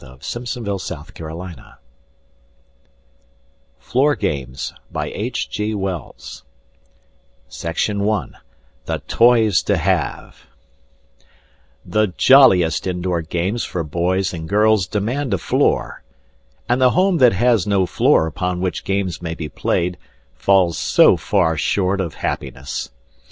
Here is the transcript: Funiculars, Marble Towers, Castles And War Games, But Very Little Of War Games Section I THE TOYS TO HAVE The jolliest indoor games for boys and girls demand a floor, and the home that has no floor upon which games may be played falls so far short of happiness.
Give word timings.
Funiculars, 0.01 0.65
Marble 0.65 0.79
Towers, 0.79 1.09
Castles 1.13 1.77
And 3.77 3.93
War 3.93 4.15
Games, 4.15 4.73
But 4.91 5.13
Very 5.13 5.73
Little 5.75 5.75
Of 5.75 5.79
War 5.79 6.13
Games 6.13 6.43
Section 7.47 8.09
I 8.09 8.29
THE 8.85 8.97
TOYS 9.07 9.61
TO 9.61 9.77
HAVE 9.77 10.47
The 11.85 12.07
jolliest 12.17 12.87
indoor 12.87 13.21
games 13.21 13.63
for 13.63 13.83
boys 13.83 14.33
and 14.33 14.49
girls 14.49 14.87
demand 14.87 15.35
a 15.35 15.37
floor, 15.37 16.01
and 16.67 16.81
the 16.81 16.89
home 16.97 17.19
that 17.19 17.33
has 17.33 17.67
no 17.67 17.85
floor 17.85 18.25
upon 18.25 18.59
which 18.59 18.83
games 18.83 19.21
may 19.21 19.35
be 19.35 19.49
played 19.49 19.99
falls 20.33 20.79
so 20.79 21.15
far 21.15 21.55
short 21.55 22.01
of 22.01 22.15
happiness. 22.15 22.89